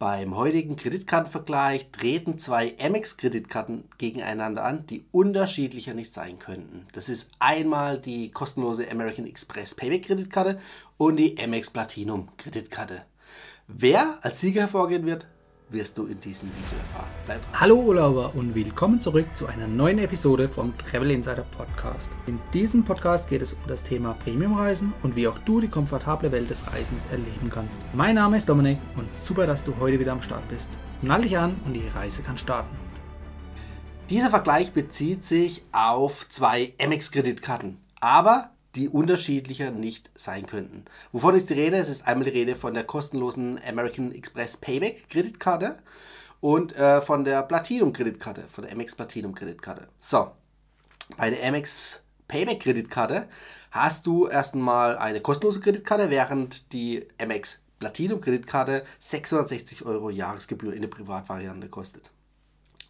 Beim 0.00 0.36
heutigen 0.36 0.74
Kreditkartenvergleich 0.74 1.90
treten 1.92 2.36
zwei 2.36 2.74
Amex-Kreditkarten 2.80 3.84
gegeneinander 3.96 4.64
an, 4.64 4.86
die 4.86 5.04
unterschiedlicher 5.12 5.94
nicht 5.94 6.12
sein 6.12 6.40
könnten. 6.40 6.84
Das 6.92 7.08
ist 7.08 7.30
einmal 7.38 8.00
die 8.00 8.32
kostenlose 8.32 8.90
American 8.90 9.26
Express 9.26 9.76
Payback 9.76 10.06
Kreditkarte 10.06 10.58
und 10.96 11.16
die 11.16 11.38
Amex 11.38 11.70
Platinum 11.70 12.28
Kreditkarte. 12.36 13.04
Wer 13.68 14.18
als 14.22 14.40
Sieger 14.40 14.62
hervorgehen 14.62 15.06
wird, 15.06 15.28
wirst 15.74 15.98
du 15.98 16.06
in 16.06 16.18
diesem 16.20 16.48
Video 16.48 16.78
erfahren. 16.78 17.10
Bleib 17.26 17.42
dran. 17.42 17.60
Hallo 17.60 17.74
Urlauber 17.80 18.34
und 18.34 18.54
willkommen 18.54 19.00
zurück 19.00 19.26
zu 19.34 19.46
einer 19.46 19.66
neuen 19.66 19.98
Episode 19.98 20.48
vom 20.48 20.72
Travel 20.78 21.10
Insider 21.10 21.44
Podcast. 21.56 22.12
In 22.26 22.38
diesem 22.52 22.84
Podcast 22.84 23.28
geht 23.28 23.42
es 23.42 23.52
um 23.52 23.58
das 23.66 23.82
Thema 23.82 24.14
Premiumreisen 24.14 24.92
und 25.02 25.16
wie 25.16 25.26
auch 25.26 25.36
du 25.38 25.60
die 25.60 25.68
komfortable 25.68 26.30
Welt 26.30 26.48
des 26.48 26.72
Reisens 26.72 27.06
erleben 27.06 27.50
kannst. 27.50 27.80
Mein 27.92 28.14
Name 28.14 28.36
ist 28.36 28.48
Dominik 28.48 28.78
und 28.96 29.12
super, 29.12 29.46
dass 29.46 29.64
du 29.64 29.76
heute 29.80 29.98
wieder 29.98 30.12
am 30.12 30.22
Start 30.22 30.48
bist. 30.48 30.78
Nall 31.02 31.22
dich 31.22 31.36
an 31.36 31.56
und 31.66 31.74
die 31.74 31.88
Reise 31.88 32.22
kann 32.22 32.38
starten. 32.38 32.74
Dieser 34.10 34.30
Vergleich 34.30 34.72
bezieht 34.72 35.24
sich 35.24 35.64
auf 35.72 36.28
zwei 36.28 36.74
Amex-Kreditkarten, 36.80 37.78
aber 38.00 38.53
die 38.74 38.88
unterschiedlicher 38.88 39.70
nicht 39.70 40.10
sein 40.14 40.46
könnten. 40.46 40.84
Wovon 41.12 41.34
ist 41.34 41.50
die 41.50 41.54
Rede? 41.54 41.76
Es 41.76 41.88
ist 41.88 42.06
einmal 42.06 42.24
die 42.24 42.30
Rede 42.30 42.54
von 42.56 42.74
der 42.74 42.84
kostenlosen 42.84 43.60
American 43.66 44.12
Express 44.12 44.56
Payback 44.56 45.08
Kreditkarte 45.08 45.78
und 46.40 46.76
äh, 46.76 47.00
von 47.00 47.24
der 47.24 47.42
Platinum 47.42 47.92
Kreditkarte, 47.92 48.44
von 48.48 48.64
der 48.64 48.72
Amex 48.72 48.94
Platinum 48.94 49.34
Kreditkarte. 49.34 49.88
So, 49.98 50.32
bei 51.16 51.30
der 51.30 51.46
Amex 51.46 52.02
Payback 52.28 52.60
Kreditkarte 52.60 53.28
hast 53.70 54.06
du 54.06 54.26
erstmal 54.26 54.98
eine 54.98 55.20
kostenlose 55.20 55.60
Kreditkarte, 55.60 56.10
während 56.10 56.72
die 56.72 57.06
Amex 57.20 57.60
Platinum 57.78 58.20
Kreditkarte 58.20 58.84
660 59.00 59.84
Euro 59.84 60.10
Jahresgebühr 60.10 60.74
in 60.74 60.82
der 60.82 60.88
Privatvariante 60.88 61.68
kostet. 61.68 62.12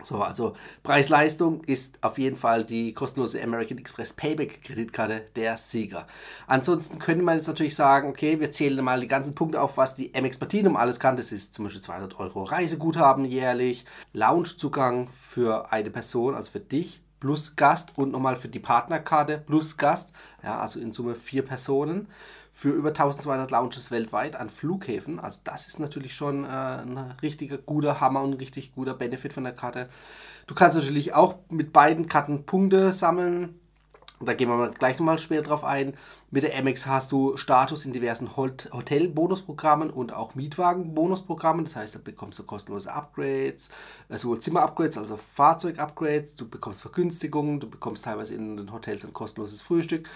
So, 0.02 0.22
also 0.22 0.54
Preis-Leistung 0.82 1.62
ist 1.64 1.98
auf 2.02 2.18
jeden 2.18 2.36
Fall 2.36 2.64
die 2.64 2.92
kostenlose 2.92 3.42
American 3.42 3.78
Express 3.78 4.12
Payback 4.12 4.62
Kreditkarte 4.62 5.26
der 5.36 5.56
Sieger. 5.56 6.06
Ansonsten 6.46 6.98
könnte 6.98 7.24
man 7.24 7.36
jetzt 7.36 7.46
natürlich 7.46 7.76
sagen, 7.76 8.08
okay, 8.08 8.40
wir 8.40 8.50
zählen 8.50 8.84
mal 8.84 9.00
die 9.00 9.06
ganzen 9.06 9.34
Punkte 9.34 9.60
auf, 9.60 9.76
was 9.76 9.94
die 9.94 10.12
MX 10.12 10.38
Platinum 10.38 10.76
alles 10.76 10.98
kann. 10.98 11.16
Das 11.16 11.32
ist 11.32 11.54
zum 11.54 11.64
Beispiel 11.64 11.82
200 11.82 12.18
Euro 12.18 12.42
Reiseguthaben 12.42 13.24
jährlich, 13.24 13.84
Loungezugang 14.12 15.08
für 15.20 15.72
eine 15.72 15.90
Person, 15.90 16.34
also 16.34 16.50
für 16.50 16.60
dich 16.60 17.03
plus 17.24 17.56
Gast 17.56 17.96
und 17.96 18.12
nochmal 18.12 18.36
für 18.36 18.48
die 18.48 18.58
Partnerkarte 18.58 19.38
plus 19.38 19.78
Gast, 19.78 20.10
ja, 20.42 20.60
also 20.60 20.78
in 20.78 20.92
Summe 20.92 21.14
vier 21.14 21.40
Personen 21.40 22.08
für 22.52 22.68
über 22.68 22.90
1200 22.90 23.50
Lounges 23.50 23.90
weltweit 23.90 24.36
an 24.36 24.50
Flughäfen. 24.50 25.18
Also 25.18 25.40
das 25.42 25.66
ist 25.66 25.80
natürlich 25.80 26.14
schon 26.14 26.44
äh, 26.44 26.48
ein 26.48 27.14
richtiger 27.22 27.56
guter 27.56 27.98
Hammer 27.98 28.20
und 28.20 28.32
ein 28.32 28.38
richtig 28.38 28.74
guter 28.74 28.92
Benefit 28.92 29.32
von 29.32 29.44
der 29.44 29.54
Karte. 29.54 29.88
Du 30.46 30.54
kannst 30.54 30.76
natürlich 30.76 31.14
auch 31.14 31.36
mit 31.48 31.72
beiden 31.72 32.10
Karten 32.10 32.44
Punkte 32.44 32.92
sammeln 32.92 33.58
da 34.24 34.34
gehen 34.34 34.48
wir 34.48 34.70
gleich 34.70 34.98
nochmal 34.98 35.18
später 35.18 35.42
drauf 35.42 35.64
ein. 35.64 35.94
Mit 36.30 36.42
der 36.42 36.58
Amex 36.58 36.86
hast 36.86 37.12
du 37.12 37.36
Status 37.36 37.84
in 37.84 37.92
diversen 37.92 38.36
Hotel-Bonusprogrammen 38.36 39.90
und 39.90 40.12
auch 40.12 40.34
Mietwagen-Bonusprogrammen. 40.34 41.64
Das 41.64 41.76
heißt, 41.76 41.94
da 41.94 42.00
bekommst 42.02 42.38
du 42.38 42.42
kostenlose 42.42 42.92
Upgrades, 42.92 43.68
äh, 44.08 44.16
sowohl 44.18 44.40
Zimmer-Upgrades 44.40 44.98
als 44.98 45.10
auch 45.12 45.20
Fahrzeug-Upgrades. 45.20 46.36
Du 46.36 46.48
bekommst 46.48 46.82
Vergünstigungen, 46.82 47.60
du 47.60 47.70
bekommst 47.70 48.04
teilweise 48.04 48.34
in 48.34 48.56
den 48.56 48.72
Hotels 48.72 49.04
ein 49.04 49.12
kostenloses 49.12 49.62
Frühstück 49.62 50.08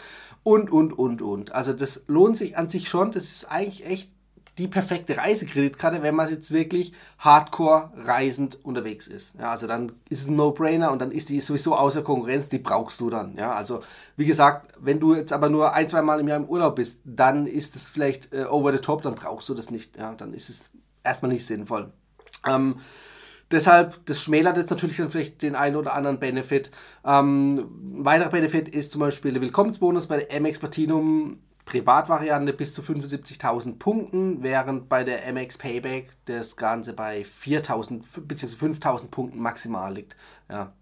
und, 0.43 0.71
und, 0.71 0.93
und, 0.93 1.23
und. 1.23 1.53
Also 1.53 1.73
das 1.73 2.05
lohnt 2.09 2.37
sich 2.37 2.57
an 2.57 2.69
sich 2.69 2.89
schon. 2.89 3.13
Das 3.13 3.25
ist 3.25 3.45
eigentlich 3.45 3.87
echt 3.87 4.11
die 4.59 4.69
perfekte 4.69 5.17
Reisekreditkarte, 5.17 6.03
wenn 6.03 6.15
man 6.15 6.29
jetzt 6.29 6.51
wirklich 6.51 6.93
hardcore 7.19 7.91
reisend 7.95 8.59
unterwegs 8.65 9.07
ist. 9.07 9.35
Ja, 9.39 9.51
also 9.51 9.67
dann 9.67 9.93
ist 10.09 10.23
es 10.23 10.27
ein 10.27 10.37
No-Brainer 10.37 10.91
und 10.93 11.01
dann 11.01 11.13
ist 11.13 11.29
die 11.29 11.41
sowieso 11.41 11.77
außer 11.77 12.03
Konkurrenz, 12.03 12.49
die 12.49 12.59
brauchst 12.59 13.01
du 13.01 13.09
dann. 13.09 13.37
Ja, 13.37 13.53
also 13.53 13.83
wie 14.17 14.27
gesagt, 14.27 14.75
wenn 14.81 15.01
du 15.01 15.15
jetzt 15.15 15.33
aber 15.33 15.49
nur 15.49 15.73
ein, 15.73 15.89
zwei 15.89 16.03
Mal 16.03 16.21
im 16.21 16.29
Jahr 16.29 16.39
im 16.39 16.49
Urlaub 16.49 16.77
bist, 16.77 17.01
dann 17.05 17.47
ist 17.47 17.77
es 17.77 17.89
vielleicht 17.89 18.33
äh, 18.33 18.45
over 18.45 18.73
the 18.73 18.79
top, 18.79 19.03
dann 19.03 19.15
brauchst 19.15 19.49
du 19.49 19.55
das 19.55 19.71
nicht. 19.71 19.97
Ja, 19.97 20.15
dann 20.15 20.35
ist 20.35 20.49
es 20.49 20.71
erstmal 21.05 21.33
nicht 21.33 21.47
sinnvoll. 21.47 21.93
Ähm, 22.47 22.81
Deshalb, 23.51 24.05
das 24.05 24.23
schmälert 24.23 24.59
jetzt 24.59 24.71
natürlich 24.71 24.99
dann 24.99 25.11
vielleicht 25.11 25.41
den 25.41 25.55
einen 25.55 25.77
oder 25.77 25.95
anderen 25.95 26.19
Benefit. 26.19 26.71
Ähm, 27.05 27.57
ein 28.01 28.05
weiterer 28.05 28.29
Benefit 28.29 28.69
ist 28.69 28.91
zum 28.91 29.01
Beispiel 29.01 29.33
der 29.33 29.41
Willkommensbonus 29.41 30.07
bei 30.07 30.19
der 30.19 30.41
MX 30.41 30.59
Platinum 30.59 31.39
Privatvariante 31.69 32.55
bis 32.55 32.73
zu 32.73 32.81
75.000 32.81 33.79
Punkten, 33.79 34.43
während 34.43 34.89
bei 34.89 35.05
der 35.05 35.31
MX 35.31 35.59
Payback 35.59 36.09
das 36.25 36.57
Ganze 36.57 36.95
bei 36.95 37.23
4.000 37.23 38.03
bzw. 38.23 38.57
5.000 38.57 39.09
Punkten 39.09 39.39
maximal 39.39 39.93
liegt. 39.93 40.17
Ja. 40.49 40.73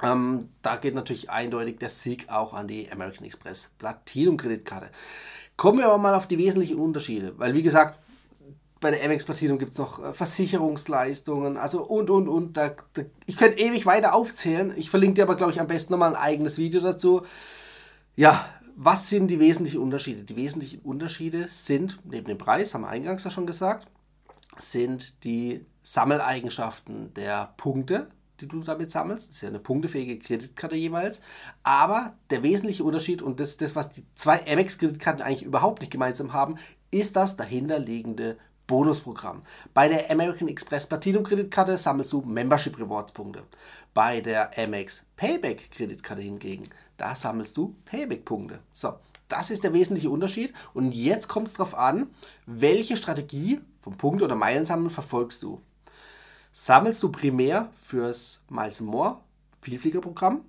Ähm, 0.00 0.50
da 0.62 0.76
geht 0.76 0.94
natürlich 0.94 1.28
eindeutig 1.28 1.78
der 1.78 1.88
Sieg 1.88 2.28
auch 2.28 2.54
an 2.54 2.68
die 2.68 2.88
American 2.92 3.26
Express 3.26 3.72
Platinum 3.78 4.36
Kreditkarte. 4.36 4.90
Kommen 5.56 5.80
wir 5.80 5.86
aber 5.86 5.98
mal 5.98 6.14
auf 6.14 6.28
die 6.28 6.38
wesentlichen 6.38 6.78
Unterschiede, 6.78 7.36
weil 7.36 7.54
wie 7.54 7.62
gesagt, 7.62 7.98
bei 8.78 8.92
der 8.92 9.08
MX 9.08 9.24
Platinum 9.24 9.58
gibt 9.58 9.72
es 9.72 9.78
noch 9.78 10.00
äh, 10.00 10.14
Versicherungsleistungen, 10.14 11.56
also 11.56 11.84
und 11.84 12.10
und 12.10 12.28
und. 12.28 12.56
Da, 12.56 12.76
da, 12.92 13.02
ich 13.26 13.36
könnte 13.36 13.58
ewig 13.58 13.86
weiter 13.86 14.14
aufzählen. 14.14 14.72
Ich 14.76 14.88
verlinke 14.88 15.14
dir 15.14 15.22
aber, 15.24 15.34
glaube 15.34 15.50
ich, 15.50 15.60
am 15.60 15.66
besten 15.66 15.92
nochmal 15.92 16.14
ein 16.14 16.22
eigenes 16.22 16.58
Video 16.58 16.80
dazu. 16.80 17.22
Ja, 18.14 18.48
was 18.80 19.08
sind 19.08 19.26
die 19.26 19.40
wesentlichen 19.40 19.80
Unterschiede? 19.80 20.22
Die 20.22 20.36
wesentlichen 20.36 20.80
Unterschiede 20.82 21.48
sind, 21.48 21.98
neben 22.04 22.28
dem 22.28 22.38
Preis, 22.38 22.74
haben 22.74 22.82
wir 22.82 22.88
eingangs 22.88 23.24
ja 23.24 23.30
schon 23.30 23.46
gesagt, 23.46 23.88
sind 24.56 25.24
die 25.24 25.66
Sammeleigenschaften 25.82 27.12
der 27.14 27.54
Punkte, 27.56 28.08
die 28.40 28.46
du 28.46 28.60
damit 28.60 28.92
sammelst. 28.92 29.28
Das 29.28 29.34
ist 29.34 29.42
ja 29.42 29.48
eine 29.48 29.58
punktefähige 29.58 30.20
Kreditkarte 30.20 30.76
jeweils. 30.76 31.20
Aber 31.64 32.14
der 32.30 32.44
wesentliche 32.44 32.84
Unterschied 32.84 33.20
und 33.20 33.40
das, 33.40 33.56
das 33.56 33.74
was 33.74 33.90
die 33.90 34.04
zwei 34.14 34.46
Amex-Kreditkarten 34.46 35.22
eigentlich 35.22 35.42
überhaupt 35.42 35.80
nicht 35.80 35.90
gemeinsam 35.90 36.32
haben, 36.32 36.54
ist 36.92 37.16
das 37.16 37.36
dahinterliegende 37.36 38.38
Bonusprogramm. 38.68 39.42
Bei 39.74 39.88
der 39.88 40.08
American 40.08 40.46
Express 40.46 40.86
Platinum 40.86 41.24
Kreditkarte 41.24 41.76
sammelst 41.76 42.12
du 42.12 42.20
Membership 42.20 42.78
Rewards 42.78 43.12
Punkte. 43.12 43.42
Bei 43.92 44.20
der 44.20 44.56
Amex 44.56 45.04
Payback 45.16 45.72
Kreditkarte 45.72 46.22
hingegen, 46.22 46.68
da 46.98 47.14
sammelst 47.14 47.56
du 47.56 47.74
Payback 47.86 48.26
Punkte. 48.26 48.58
So, 48.70 48.92
das 49.28 49.50
ist 49.50 49.64
der 49.64 49.72
wesentliche 49.72 50.10
Unterschied. 50.10 50.52
Und 50.74 50.92
jetzt 50.92 51.28
kommt 51.28 51.48
es 51.48 51.54
darauf 51.54 51.74
an, 51.74 52.08
welche 52.44 52.98
Strategie 52.98 53.60
vom 53.80 53.96
Punkt- 53.96 54.22
oder 54.22 54.34
Meilensammeln 54.34 54.90
verfolgst 54.90 55.42
du. 55.42 55.62
Sammelst 56.52 57.02
du 57.02 57.10
primär 57.10 57.70
fürs 57.80 58.40
Miles 58.50 58.80
More 58.80 59.20
Vielfliegerprogramm 59.60 60.42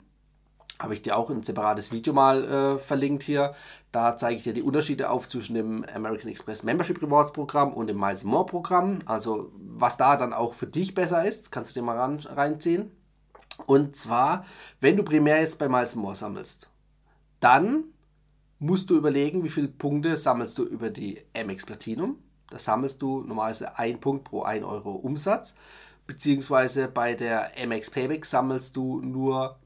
habe 0.79 0.93
ich 0.93 1.01
dir 1.01 1.17
auch 1.17 1.29
ein 1.29 1.43
separates 1.43 1.91
Video 1.91 2.13
mal 2.13 2.43
äh, 2.45 2.79
verlinkt 2.79 3.23
hier. 3.23 3.53
Da 3.91 4.15
zeige 4.15 4.37
ich 4.37 4.43
dir 4.43 4.53
die 4.53 4.61
Unterschiede 4.61 5.09
auf 5.09 5.27
zwischen 5.27 5.55
dem 5.55 5.85
American 5.93 6.29
Express 6.29 6.63
Membership 6.63 7.01
Rewards 7.01 7.33
Programm 7.33 7.73
und 7.73 7.87
dem 7.87 7.99
Miles 7.99 8.23
More 8.23 8.45
Programm. 8.45 8.99
Also 9.05 9.51
was 9.57 9.97
da 9.97 10.15
dann 10.15 10.33
auch 10.33 10.53
für 10.53 10.67
dich 10.67 10.95
besser 10.95 11.25
ist, 11.25 11.51
kannst 11.51 11.75
du 11.75 11.79
dir 11.79 11.85
mal 11.85 11.97
ran, 11.97 12.19
reinziehen. 12.19 12.91
Und 13.65 13.95
zwar, 13.95 14.45
wenn 14.79 14.97
du 14.97 15.03
primär 15.03 15.39
jetzt 15.39 15.59
bei 15.59 15.69
Miles 15.69 15.95
More 15.95 16.15
sammelst, 16.15 16.69
dann 17.39 17.85
musst 18.59 18.89
du 18.89 18.97
überlegen, 18.97 19.43
wie 19.43 19.49
viele 19.49 19.69
Punkte 19.69 20.17
sammelst 20.17 20.57
du 20.57 20.63
über 20.63 20.89
die 20.89 21.19
MX 21.33 21.65
Platinum. 21.65 22.17
Da 22.49 22.59
sammelst 22.59 23.01
du 23.01 23.21
normalerweise 23.21 23.77
ein 23.77 23.99
Punkt 23.99 24.25
pro 24.25 24.43
1 24.43 24.65
Euro 24.65 24.91
Umsatz. 24.91 25.55
Beziehungsweise 26.07 26.87
bei 26.87 27.13
der 27.13 27.51
MX 27.65 27.91
Payback 27.91 28.25
sammelst 28.25 28.75
du 28.75 28.99
nur 29.01 29.59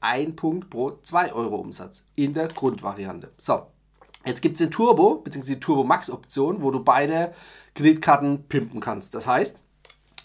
ein 0.00 0.36
Punkt 0.36 0.68
pro 0.68 0.98
2 1.02 1.32
Euro 1.32 1.56
Umsatz 1.56 2.04
in 2.14 2.34
der 2.34 2.48
Grundvariante. 2.48 3.32
So, 3.38 3.68
jetzt 4.24 4.42
gibt 4.42 4.54
es 4.54 4.58
den 4.58 4.70
Turbo 4.70 5.16
bzw. 5.16 5.54
die 5.54 5.60
Turbo 5.60 5.84
Max 5.84 6.10
Option, 6.10 6.62
wo 6.62 6.70
du 6.70 6.82
beide 6.82 7.32
Kreditkarten 7.74 8.44
pimpen 8.48 8.80
kannst. 8.80 9.14
Das 9.14 9.26
heißt, 9.26 9.56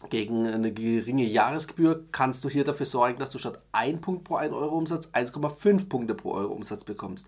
gegen 0.09 0.47
eine 0.47 0.71
geringe 0.71 1.25
Jahresgebühr 1.25 2.05
kannst 2.11 2.43
du 2.43 2.49
hier 2.49 2.63
dafür 2.63 2.85
sorgen, 2.85 3.19
dass 3.19 3.31
du 3.31 3.37
statt 3.37 3.59
1 3.73 3.99
Punkt 3.99 4.23
pro 4.23 4.35
1 4.35 4.53
Euro 4.53 4.77
Umsatz 4.77 5.07
1,5 5.07 5.89
Punkte 5.89 6.15
pro 6.15 6.33
Euro 6.33 6.53
Umsatz 6.53 6.85
bekommst. 6.85 7.27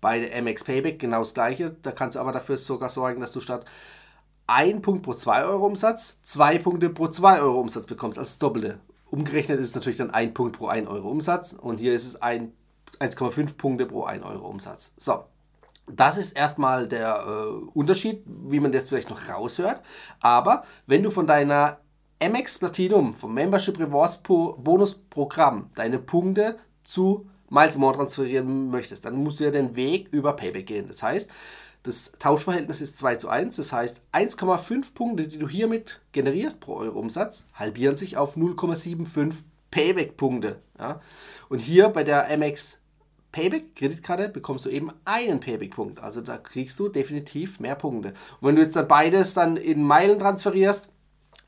Bei 0.00 0.20
der 0.20 0.42
MX 0.42 0.64
Payback 0.64 0.98
genau 0.98 1.20
das 1.20 1.34
gleiche. 1.34 1.76
Da 1.82 1.92
kannst 1.92 2.16
du 2.16 2.20
aber 2.20 2.32
dafür 2.32 2.58
sogar 2.58 2.90
sorgen, 2.90 3.20
dass 3.20 3.32
du 3.32 3.40
statt 3.40 3.64
1 4.48 4.82
Punkt 4.82 5.02
pro 5.02 5.14
2 5.14 5.44
Euro 5.44 5.66
Umsatz 5.66 6.18
2 6.24 6.58
Punkte 6.58 6.90
pro 6.90 7.08
2 7.08 7.40
Euro 7.40 7.58
Umsatz 7.60 7.86
bekommst, 7.86 8.18
als 8.18 8.28
das 8.28 8.38
Doppelte. 8.38 8.80
Umgerechnet 9.10 9.58
ist 9.58 9.68
es 9.68 9.74
natürlich 9.74 9.98
dann 9.98 10.10
ein 10.10 10.34
Punkt 10.34 10.58
pro 10.58 10.66
1 10.66 10.88
Euro 10.88 11.08
Umsatz 11.10 11.52
und 11.52 11.80
hier 11.80 11.94
ist 11.94 12.04
es 12.04 12.20
1,5 12.20 13.56
Punkte 13.56 13.86
pro 13.86 14.04
1 14.04 14.22
Euro 14.24 14.46
Umsatz. 14.46 14.92
So, 14.98 15.24
das 15.86 16.16
ist 16.16 16.32
erstmal 16.32 16.86
der 16.86 17.24
äh, 17.26 17.50
Unterschied, 17.74 18.22
wie 18.26 18.60
man 18.60 18.72
jetzt 18.72 18.90
vielleicht 18.90 19.10
noch 19.10 19.28
raushört. 19.28 19.82
Aber 20.20 20.64
wenn 20.86 21.02
du 21.02 21.10
von 21.10 21.26
deiner 21.26 21.78
MX 22.22 22.58
Platinum, 22.58 23.14
vom 23.14 23.32
Membership 23.34 23.78
Rewards 23.78 24.18
Bonus 24.18 24.94
Programm, 25.08 25.70
deine 25.74 25.98
Punkte 25.98 26.58
zu 26.84 27.26
Miles 27.48 27.76
More 27.78 27.96
transferieren 27.96 28.70
möchtest, 28.70 29.04
dann 29.04 29.16
musst 29.16 29.40
du 29.40 29.44
ja 29.44 29.50
den 29.50 29.74
Weg 29.74 30.08
über 30.12 30.34
Payback 30.34 30.66
gehen. 30.66 30.86
Das 30.86 31.02
heißt, 31.02 31.30
Das 31.82 32.12
Tauschverhältnis 32.18 32.82
ist 32.82 32.98
2 32.98 33.16
zu 33.16 33.28
1, 33.28 33.56
das 33.56 33.72
heißt 33.72 34.02
1,5 34.12 34.92
Punkte, 34.94 35.26
die 35.26 35.38
du 35.38 35.48
hiermit 35.48 36.00
generierst 36.12 36.60
pro 36.60 36.74
Euro 36.74 36.98
Umsatz, 36.98 37.46
halbieren 37.54 37.96
sich 37.96 38.18
auf 38.18 38.36
0,75 38.36 39.36
Payback-Punkte. 39.70 40.60
Ja? 40.78 41.00
Und 41.48 41.60
hier 41.60 41.88
bei 41.88 42.04
der 42.04 42.36
MX 42.36 42.78
Payback-Kreditkarte 43.32 44.28
bekommst 44.28 44.66
du 44.66 44.70
eben 44.70 44.92
einen 45.06 45.40
Payback-Punkt. 45.40 46.00
Also 46.00 46.20
da 46.20 46.36
kriegst 46.36 46.78
du 46.78 46.88
definitiv 46.88 47.60
mehr 47.60 47.76
Punkte. 47.76 48.10
Und 48.40 48.48
wenn 48.48 48.56
du 48.56 48.62
jetzt 48.62 48.76
dann 48.76 48.88
beides 48.88 49.32
dann 49.32 49.56
in 49.56 49.82
Meilen 49.82 50.18
transferierst, 50.18 50.90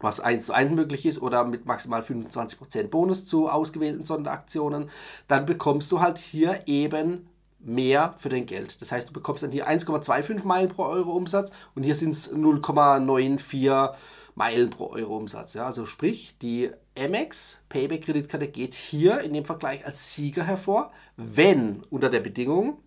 was 0.03 0.21
1 0.21 0.47
zu 0.47 0.53
1 0.53 0.73
möglich 0.73 1.07
ist 1.07 1.23
oder 1.23 1.45
mit 1.45 1.65
maximal 1.65 2.03
25% 2.03 2.89
Bonus 2.89 3.25
zu 3.25 3.49
ausgewählten 3.49 4.05
Sonderaktionen, 4.05 4.91
dann 5.29 5.47
bekommst 5.47 5.91
du 5.93 6.01
halt 6.01 6.19
hier 6.19 6.63
eben 6.67 7.29
mehr 7.65 8.15
für 8.17 8.29
dein 8.29 8.47
Geld. 8.47 8.81
Das 8.81 8.93
heißt, 8.93 9.09
du 9.09 9.13
bekommst 9.13 9.43
dann 9.43 9.53
hier 9.53 9.69
1,25 9.69 10.45
Meilen 10.45 10.69
pro 10.69 10.85
Euro 10.85 11.13
Umsatz 11.13 11.53
und 11.75 11.85
hier 11.85 11.95
sind 11.95 12.11
es 12.11 12.33
0,94 12.33 13.95
Meilen 14.35 14.71
pro 14.71 14.91
Euro 14.91 15.17
Umsatz. 15.17 15.55
Ja, 15.55 15.67
also 15.67 15.87
sprich, 15.87 16.37
die 16.41 16.71
Amex 16.99 17.61
Payback 17.69 18.05
Kreditkarte 18.05 18.49
geht 18.49 18.75
hier 18.75 19.21
in 19.21 19.33
dem 19.33 19.45
Vergleich 19.45 19.87
als 19.87 20.15
Sieger 20.15 20.45
hervor, 20.45 20.93
wenn 21.17 21.83
unter 21.91 22.11
der 22.11 22.21
Bedingung, 22.21 22.79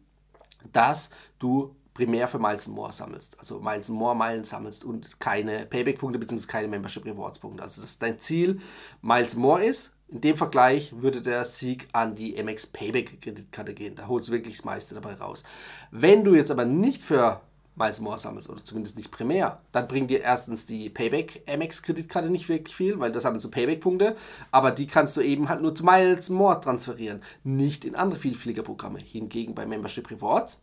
dass 0.74 1.10
du 1.40 1.76
primär 1.96 2.28
für 2.28 2.38
Miles 2.38 2.68
More 2.68 2.94
sammelst. 2.94 3.40
Also 3.40 3.60
Miles 3.60 3.90
More 3.90 4.16
Meilen 4.16 4.44
sammelst 4.44 4.84
und 4.84 5.20
keine 5.20 5.66
Payback-Punkte 5.66 6.20
bzw. 6.20 6.46
keine 6.46 6.68
Membership 6.68 7.06
Rewards-Punkte. 7.06 7.64
Also 7.64 7.82
dass 7.82 7.98
dein 7.98 8.20
Ziel 8.20 8.60
Miles 9.02 9.36
More 9.36 9.64
ist. 9.64 9.92
In 10.08 10.22
dem 10.22 10.38
Vergleich 10.38 10.94
würde 11.02 11.22
der 11.22 11.46
Sieg 11.46 11.88
an 11.92 12.14
die 12.14 12.42
MX 12.42 12.68
Payback 12.68 13.22
Kreditkarte 13.22 13.74
gehen. 13.74 13.96
Da 13.96 14.08
holst 14.08 14.28
du 14.28 14.34
wirklich 14.34 14.58
das 14.58 14.66
meiste 14.66 14.94
dabei 14.94 15.16
raus. 15.16 15.44
Wenn 15.90 16.24
du 16.24 16.36
jetzt 16.36 16.52
aber 16.52 16.66
nicht 16.66 17.02
für 17.02 17.42
Miles 17.76 18.00
More 18.02 18.20
sammelst 18.20 18.50
oder 18.50 18.64
zumindest 18.64 18.98
nicht 18.98 19.12
primär, 19.12 19.62
dann 19.72 19.88
bringt 19.88 20.10
dir 20.10 20.22
erstens 20.22 20.66
die 20.66 20.90
Payback 20.90 21.44
MX 21.48 21.82
Kreditkarte 21.82 22.30
nicht 22.30 22.50
wirklich 22.50 22.76
viel, 22.76 23.00
weil 23.00 23.12
da 23.12 23.20
sammelst 23.20 23.46
du 23.46 23.50
Payback-Punkte, 23.50 24.16
aber 24.52 24.72
die 24.72 24.88
kannst 24.88 25.18
du 25.18 25.22
eben 25.22 25.50
halt 25.50 25.62
nur 25.62 25.74
zu 25.74 25.84
Miles 25.84 26.30
More 26.30 26.62
transferieren, 26.62 27.22
nicht 27.44 27.84
in 27.84 27.96
andere 27.96 28.20
Vielfliegerprogramme. 28.20 29.00
Hingegen 29.00 29.56
bei 29.56 29.66
Membership 29.66 30.12
Rewards 30.12 30.62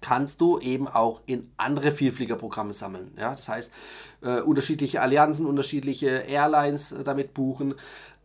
kannst 0.00 0.40
du 0.40 0.58
eben 0.58 0.88
auch 0.88 1.20
in 1.26 1.50
andere 1.56 1.92
Vielfliegerprogramme 1.92 2.72
sammeln. 2.72 3.12
Ja? 3.16 3.30
Das 3.30 3.48
heißt, 3.48 3.72
äh, 4.22 4.40
unterschiedliche 4.40 5.00
Allianzen, 5.00 5.46
unterschiedliche 5.46 6.08
Airlines 6.08 6.92
äh, 6.92 7.04
damit 7.04 7.34
buchen. 7.34 7.74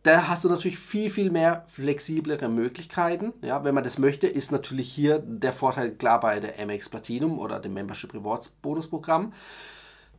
Da 0.04 0.28
hast 0.28 0.44
du 0.44 0.50
natürlich 0.50 0.78
viel, 0.78 1.08
viel 1.08 1.30
mehr 1.30 1.64
flexiblere 1.66 2.48
Möglichkeiten. 2.50 3.32
Ja, 3.40 3.64
wenn 3.64 3.74
man 3.74 3.84
das 3.84 3.98
möchte, 3.98 4.26
ist 4.26 4.52
natürlich 4.52 4.92
hier 4.92 5.18
der 5.18 5.54
Vorteil 5.54 5.92
klar 5.92 6.20
bei 6.20 6.40
der 6.40 6.64
MX 6.64 6.90
Platinum 6.90 7.38
oder 7.38 7.58
dem 7.58 7.72
Membership 7.72 8.12
Rewards 8.12 8.50
Bonusprogramm. 8.50 9.32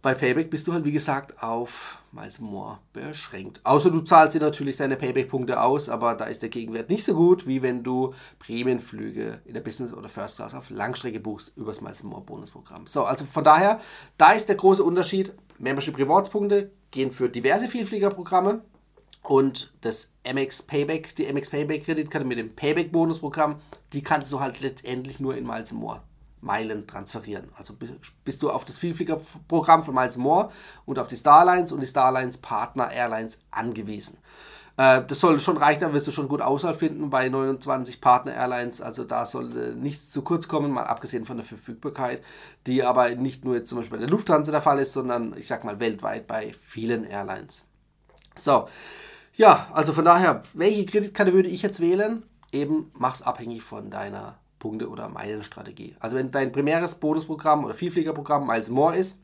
Bei 0.05 0.13
Payback 0.13 0.51
bist 0.51 0.67
du 0.67 0.73
halt, 0.73 0.85
wie 0.85 0.91
gesagt, 0.91 1.41
auf 1.41 1.97
Miles 2.11 2.37
More 2.37 2.77
beschränkt. 2.93 3.59
Außer 3.63 3.89
du 3.89 4.01
zahlst 4.01 4.35
dir 4.35 4.39
natürlich 4.39 4.77
deine 4.77 4.97
Payback-Punkte 4.97 5.59
aus, 5.59 5.89
aber 5.89 6.13
da 6.13 6.25
ist 6.25 6.43
der 6.43 6.49
Gegenwert 6.49 6.91
nicht 6.91 7.03
so 7.03 7.15
gut, 7.15 7.47
wie 7.47 7.63
wenn 7.63 7.81
du 7.81 8.13
Prämienflüge 8.37 9.41
in 9.45 9.55
der 9.55 9.61
Business- 9.61 9.93
oder 9.93 10.07
First 10.07 10.35
Class 10.35 10.53
auf 10.53 10.69
Langstrecke 10.69 11.19
buchst 11.19 11.57
über 11.57 11.71
das 11.71 11.81
Miles 11.81 12.03
More 12.03 12.21
Bonusprogramm. 12.21 12.85
So, 12.85 13.05
also 13.05 13.25
von 13.25 13.43
daher, 13.43 13.79
da 14.19 14.33
ist 14.33 14.47
der 14.47 14.57
große 14.57 14.83
Unterschied. 14.83 15.33
Membership 15.57 15.97
Rewards-Punkte 15.97 16.69
gehen 16.91 17.09
für 17.09 17.27
diverse 17.27 17.67
Vielfliegerprogramme 17.67 18.61
und 19.23 19.73
das 19.81 20.13
MX 20.23 20.61
Payback, 20.61 21.15
die 21.15 21.33
MX 21.33 21.49
Payback 21.49 21.83
Kreditkarte 21.83 22.27
mit 22.27 22.37
dem 22.37 22.55
Payback-Bonusprogramm, 22.55 23.55
die 23.91 24.03
kannst 24.03 24.31
du 24.31 24.39
halt 24.39 24.61
letztendlich 24.61 25.19
nur 25.19 25.35
in 25.35 25.47
Miles 25.47 25.71
More 25.71 26.03
Meilen 26.45 26.87
transferieren. 26.87 27.49
Also 27.57 27.75
bist 28.23 28.43
du 28.43 28.49
auf 28.49 28.63
das 28.63 28.77
Vielfliegerprogramm 28.77 29.83
von 29.83 29.95
Miles 29.95 30.17
More 30.17 30.49
und 30.85 30.99
auf 30.99 31.07
die 31.07 31.17
Starlines 31.17 31.71
und 31.71 31.81
die 31.81 31.87
Starlines 31.87 32.37
Partner 32.37 32.91
Airlines 32.91 33.39
angewiesen. 33.51 34.17
Äh, 34.77 35.03
das 35.05 35.19
soll 35.19 35.39
schon 35.39 35.57
reichen, 35.57 35.81
da 35.81 35.93
wirst 35.93 36.07
du 36.07 36.11
schon 36.11 36.27
gut 36.27 36.41
Auswahl 36.41 36.73
finden 36.73 37.09
bei 37.09 37.29
29 37.29 37.99
Partner 37.99 38.33
Airlines. 38.33 38.81
Also 38.81 39.03
da 39.03 39.25
soll 39.25 39.75
nichts 39.75 40.11
zu 40.11 40.21
kurz 40.21 40.47
kommen, 40.47 40.71
mal 40.71 40.83
abgesehen 40.83 41.25
von 41.25 41.37
der 41.37 41.45
Verfügbarkeit, 41.45 42.21
die 42.67 42.83
aber 42.83 43.09
nicht 43.15 43.43
nur 43.43 43.55
jetzt 43.55 43.69
zum 43.69 43.79
Beispiel 43.79 43.97
bei 43.97 44.01
der 44.05 44.09
Lufthansa 44.09 44.51
der 44.51 44.61
Fall 44.61 44.79
ist, 44.79 44.93
sondern 44.93 45.35
ich 45.37 45.47
sag 45.47 45.63
mal 45.63 45.79
weltweit 45.79 46.27
bei 46.27 46.53
vielen 46.53 47.03
Airlines. 47.05 47.65
So, 48.35 48.67
ja, 49.33 49.67
also 49.73 49.93
von 49.93 50.05
daher, 50.05 50.43
welche 50.53 50.85
Kreditkarte 50.85 51.33
würde 51.33 51.49
ich 51.49 51.61
jetzt 51.61 51.79
wählen? 51.79 52.23
Eben 52.51 52.91
mach's 52.93 53.21
abhängig 53.21 53.63
von 53.63 53.89
deiner 53.89 54.37
Punkte- 54.59 54.89
oder 54.89 55.09
Meilenstrategie. 55.09 55.95
Also 55.99 56.15
wenn 56.15 56.31
dein 56.31 56.51
primäres 56.51 56.95
Bonusprogramm 56.95 57.65
oder 57.65 57.73
Vielfliegerprogramm 57.73 58.47
Miles 58.47 58.69
More 58.69 58.95
ist, 58.95 59.19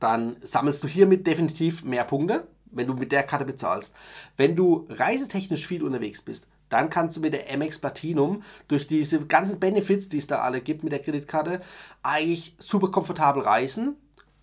dann 0.00 0.36
sammelst 0.42 0.82
du 0.82 0.88
hiermit 0.88 1.26
definitiv 1.26 1.84
mehr 1.84 2.04
Punkte, 2.04 2.46
wenn 2.70 2.86
du 2.86 2.94
mit 2.94 3.12
der 3.12 3.22
Karte 3.22 3.44
bezahlst. 3.44 3.94
Wenn 4.36 4.54
du 4.54 4.86
reisetechnisch 4.88 5.66
viel 5.66 5.82
unterwegs 5.82 6.22
bist, 6.22 6.46
dann 6.68 6.90
kannst 6.90 7.16
du 7.16 7.20
mit 7.20 7.32
der 7.32 7.56
MX 7.56 7.78
Platinum 7.78 8.42
durch 8.68 8.86
diese 8.86 9.24
ganzen 9.26 9.58
Benefits, 9.58 10.08
die 10.08 10.18
es 10.18 10.26
da 10.26 10.40
alle 10.40 10.60
gibt 10.60 10.82
mit 10.82 10.92
der 10.92 11.00
Kreditkarte, 11.00 11.62
eigentlich 12.02 12.54
super 12.58 12.90
komfortabel 12.90 13.42
reisen 13.42 13.96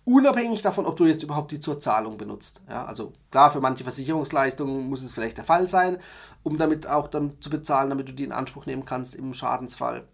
unabhängig 0.06 0.62
davon, 0.62 0.86
ob 0.86 0.96
du 0.96 1.04
jetzt 1.04 1.24
überhaupt 1.24 1.50
die 1.50 1.60
zur 1.60 1.80
Zahlung 1.80 2.16
benutzt. 2.16 2.62
Ja, 2.68 2.86
also 2.86 3.12
klar, 3.30 3.50
für 3.50 3.60
manche 3.60 3.82
Versicherungsleistungen 3.82 4.88
muss 4.88 5.02
es 5.02 5.12
vielleicht 5.12 5.36
der 5.36 5.44
Fall 5.44 5.68
sein, 5.68 5.98
um 6.42 6.56
damit 6.56 6.86
auch 6.86 7.08
dann 7.08 7.40
zu 7.42 7.50
bezahlen, 7.50 7.90
damit 7.90 8.08
du 8.08 8.12
die 8.12 8.24
in 8.24 8.32
Anspruch 8.32 8.66
nehmen 8.66 8.84
kannst 8.84 9.14
im 9.16 9.34
Schadensfall. 9.34 10.04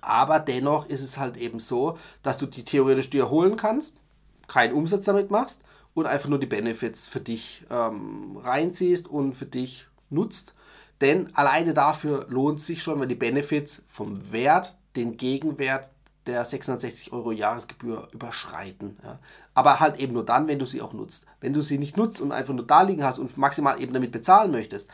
Aber 0.00 0.38
dennoch 0.38 0.86
ist 0.86 1.02
es 1.02 1.18
halt 1.18 1.36
eben 1.36 1.58
so, 1.58 1.98
dass 2.22 2.38
du 2.38 2.46
die 2.46 2.64
theoretisch 2.64 3.10
dir 3.10 3.28
holen 3.28 3.56
kannst, 3.56 4.00
keinen 4.46 4.72
Umsatz 4.72 5.04
damit 5.04 5.30
machst 5.30 5.62
und 5.94 6.06
einfach 6.06 6.28
nur 6.28 6.38
die 6.38 6.46
Benefits 6.46 7.08
für 7.08 7.20
dich 7.20 7.64
ähm, 7.70 8.36
reinziehst 8.36 9.08
und 9.08 9.34
für 9.34 9.46
dich 9.46 9.88
nutzt. 10.10 10.54
Denn 11.00 11.34
alleine 11.34 11.74
dafür 11.74 12.26
lohnt 12.28 12.60
sich 12.60 12.82
schon, 12.82 13.00
wenn 13.00 13.08
die 13.08 13.14
Benefits 13.16 13.82
vom 13.88 14.32
Wert 14.32 14.76
den 14.94 15.16
Gegenwert 15.16 15.90
der 16.26 16.44
660 16.44 17.12
Euro 17.12 17.32
Jahresgebühr 17.32 18.08
überschreiten. 18.12 18.96
Ja. 19.02 19.18
Aber 19.52 19.80
halt 19.80 19.98
eben 19.98 20.14
nur 20.14 20.24
dann, 20.24 20.48
wenn 20.48 20.58
du 20.58 20.64
sie 20.64 20.80
auch 20.80 20.92
nutzt. 20.92 21.26
Wenn 21.40 21.52
du 21.52 21.60
sie 21.60 21.78
nicht 21.78 21.96
nutzt 21.96 22.20
und 22.20 22.32
einfach 22.32 22.54
nur 22.54 22.66
da 22.66 22.82
liegen 22.82 23.04
hast 23.04 23.18
und 23.18 23.36
maximal 23.36 23.80
eben 23.80 23.92
damit 23.92 24.12
bezahlen 24.12 24.50
möchtest, 24.50 24.90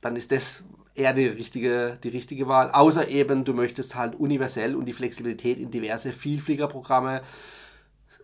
dann 0.00 0.16
ist 0.16 0.32
das 0.32 0.62
eher 0.94 1.12
die 1.12 1.26
richtige, 1.26 1.98
die 2.02 2.08
richtige 2.08 2.48
Wahl. 2.48 2.70
Außer 2.70 3.08
eben, 3.08 3.44
du 3.44 3.52
möchtest 3.52 3.94
halt 3.94 4.14
universell 4.14 4.74
und 4.74 4.86
die 4.86 4.92
Flexibilität 4.92 5.58
in 5.58 5.70
diverse 5.70 6.12
Vielfliegerprogramme, 6.12 7.22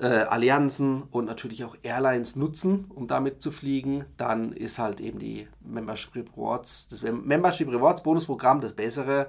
äh, 0.01 0.07
Allianzen 0.07 1.03
und 1.11 1.27
natürlich 1.27 1.65
auch 1.65 1.77
Airlines 1.83 2.35
nutzen, 2.35 2.87
um 2.89 3.09
damit 3.09 3.43
zu 3.43 3.51
fliegen, 3.51 4.05
dann 4.17 4.53
ist 4.53 4.79
halt 4.79 5.01
eben 5.01 5.19
die 5.19 5.49
Membership 5.73 6.15
Rewards, 6.15 6.89
das 6.89 7.03
Membership 7.03 7.69
Rewards 7.69 8.03
Bonusprogramm 8.03 8.61
das 8.61 8.75
bessere 8.75 9.29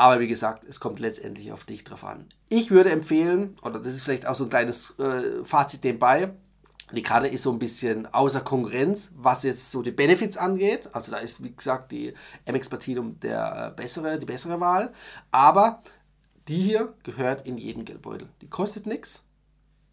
aber 0.00 0.18
wie 0.18 0.28
gesagt, 0.28 0.64
es 0.66 0.80
kommt 0.80 0.98
letztendlich 0.98 1.52
auf 1.52 1.64
dich 1.64 1.84
drauf 1.84 2.04
an. 2.04 2.24
Ich 2.48 2.70
würde 2.70 2.90
empfehlen, 2.90 3.58
oder 3.60 3.78
das 3.78 3.92
ist 3.92 4.00
vielleicht 4.00 4.24
auch 4.24 4.34
so 4.34 4.44
ein 4.44 4.50
kleines 4.50 4.98
äh, 4.98 5.44
Fazit 5.44 5.84
nebenbei, 5.84 6.32
die 6.92 7.02
Karte 7.02 7.26
ist 7.28 7.42
so 7.42 7.52
ein 7.52 7.58
bisschen 7.58 8.06
außer 8.06 8.40
Konkurrenz, 8.40 9.12
was 9.14 9.42
jetzt 9.42 9.70
so 9.70 9.82
die 9.82 9.90
Benefits 9.90 10.38
angeht. 10.38 10.88
Also 10.94 11.12
da 11.12 11.18
ist, 11.18 11.44
wie 11.44 11.52
gesagt, 11.52 11.92
die 11.92 12.14
MX 12.46 12.70
Platinum 12.70 13.20
der 13.20 13.72
äh, 13.72 13.76
bessere, 13.76 14.18
die 14.18 14.24
bessere 14.24 14.58
Wahl. 14.58 14.90
Aber 15.32 15.82
die 16.48 16.62
hier 16.62 16.94
gehört 17.02 17.46
in 17.46 17.58
jeden 17.58 17.84
Geldbeutel. 17.84 18.30
Die 18.40 18.48
kostet 18.48 18.86
nichts 18.86 19.22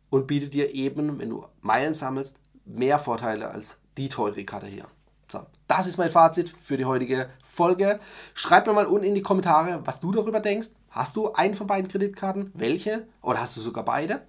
und 0.10 0.25
bietet 0.25 0.54
dir 0.54 0.74
eben, 0.74 1.20
wenn 1.20 1.30
du 1.30 1.46
Meilen 1.60 1.94
sammelst, 1.94 2.39
mehr 2.63 2.98
Vorteile 2.98 3.51
als 3.51 3.77
die 3.98 4.08
teure 4.08 4.46
Karte 4.46 4.68
hier. 4.68 4.88
So, 5.29 5.46
das 5.67 5.88
ist 5.88 5.98
mein 5.98 6.10
Fazit 6.10 6.50
für 6.50 6.77
die 6.77 6.86
heutige 6.86 7.29
Folge. 7.43 8.00
Schreib 8.34 8.65
mir 8.65 8.74
mal 8.74 8.86
unten 8.86 9.05
in 9.05 9.15
die 9.15 9.22
Kommentare, 9.22 9.81
was 9.86 10.00
du 10.00 10.12
darüber 10.12 10.39
denkst. 10.39 10.69
Hast 10.89 11.17
du 11.17 11.34
einen 11.34 11.55
von 11.55 11.67
beiden 11.67 11.89
Kreditkarten? 11.89 12.51
Welche? 12.53 13.07
Oder 13.22 13.41
hast 13.41 13.57
du 13.57 13.62
sogar 13.62 13.84
beide? 13.84 14.22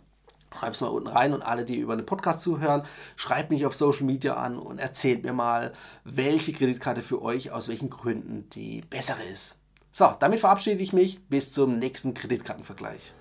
Schreib 0.52 0.72
es 0.72 0.80
mal 0.80 0.88
unten 0.88 1.08
rein 1.08 1.34
und 1.34 1.42
alle, 1.42 1.64
die 1.64 1.76
über 1.76 1.94
den 1.94 2.06
Podcast 2.06 2.40
zuhören, 2.40 2.82
schreibt 3.14 3.50
mich 3.50 3.64
auf 3.64 3.76
Social 3.76 4.06
Media 4.06 4.34
an 4.34 4.58
und 4.58 4.78
erzählt 4.78 5.22
mir 5.22 5.32
mal, 5.32 5.72
welche 6.04 6.52
Kreditkarte 6.52 7.02
für 7.02 7.22
euch 7.22 7.52
aus 7.52 7.68
welchen 7.68 7.90
Gründen 7.90 8.48
die 8.50 8.80
bessere 8.80 9.22
ist. 9.22 9.56
So, 9.92 10.12
damit 10.18 10.40
verabschiede 10.40 10.82
ich 10.82 10.92
mich. 10.92 11.24
Bis 11.28 11.52
zum 11.52 11.78
nächsten 11.78 12.12
Kreditkartenvergleich. 12.12 13.12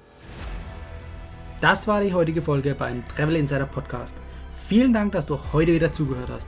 Das 1.61 1.87
war 1.87 2.01
die 2.01 2.13
heutige 2.13 2.41
Folge 2.41 2.73
beim 2.73 3.07
Travel 3.07 3.35
Insider 3.35 3.65
Podcast. 3.65 4.15
Vielen 4.53 4.93
Dank, 4.93 5.11
dass 5.11 5.27
du 5.27 5.37
heute 5.53 5.73
wieder 5.73 5.93
zugehört 5.93 6.29
hast. 6.29 6.47